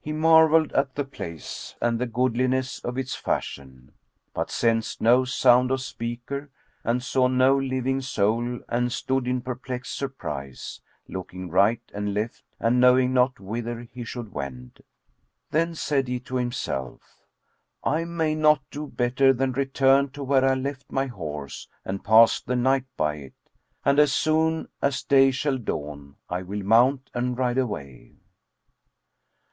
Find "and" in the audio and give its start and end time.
1.82-1.98, 6.84-7.02, 8.68-8.90, 11.92-12.14, 12.60-12.80, 21.84-22.04, 23.84-23.98, 27.12-27.36